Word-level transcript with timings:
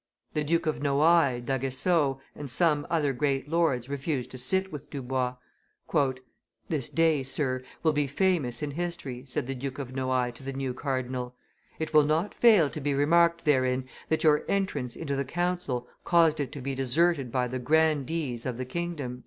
The 0.33 0.43
Duke 0.43 0.65
of 0.65 0.81
Noailles, 0.81 1.45
d'Aguesseau, 1.45 2.19
and 2.35 2.49
some 2.49 2.87
other 2.89 3.13
great 3.13 3.47
lords 3.47 3.87
refused 3.87 4.31
to 4.31 4.37
sit 4.39 4.71
with 4.71 4.89
Dubois. 4.89 5.35
"This 6.69 6.89
day, 6.89 7.21
sir, 7.21 7.61
will 7.83 7.91
be 7.93 8.07
famous 8.07 8.63
in 8.63 8.71
history," 8.71 9.25
said 9.27 9.45
the 9.45 9.53
Duke 9.53 9.77
of 9.77 9.93
Noailles 9.93 10.31
to 10.37 10.41
the 10.43 10.53
new 10.53 10.73
cardinal; 10.73 11.35
"it 11.77 11.93
will 11.93 12.01
not 12.03 12.33
fail 12.33 12.67
to 12.71 12.81
be 12.81 12.95
remarked 12.95 13.45
therein 13.45 13.87
that 14.09 14.23
your 14.23 14.43
entrance 14.47 14.95
into 14.95 15.15
the 15.15 15.23
council 15.23 15.87
caused 16.03 16.39
it 16.39 16.51
to 16.53 16.61
be 16.61 16.73
deserted 16.73 17.31
by 17.31 17.47
the 17.47 17.59
grandees 17.59 18.47
of 18.47 18.57
the 18.57 18.65
kingdom." 18.65 19.19